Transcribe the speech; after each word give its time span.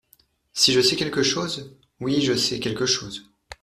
Si 0.53 0.73
je 0.73 0.81
sais 0.81 0.95
quelque 0.95 1.21
chose? 1.21 1.77
Oui, 1.99 2.21
je 2.23 2.33
sais 2.35 2.59
quelque 2.59 2.87
chose. 2.87 3.29